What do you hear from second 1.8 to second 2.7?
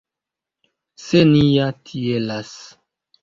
tielas.